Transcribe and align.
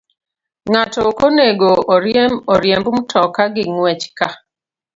Ng'ato 0.69 0.99
ok 1.09 1.19
onego 1.27 1.71
oriemb 2.53 2.85
mtoka 2.97 3.41
gi 3.53 3.63
ng'wech 3.75 4.05
ka 4.17 4.27